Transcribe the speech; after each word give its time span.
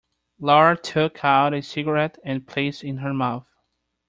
Laura 0.39 0.75
took 0.75 1.23
out 1.23 1.53
a 1.53 1.61
cigarette 1.61 2.17
and 2.25 2.47
placed 2.47 2.83
it 2.83 2.87
in 2.87 2.97
her 2.97 3.13
mouth. 3.13 3.47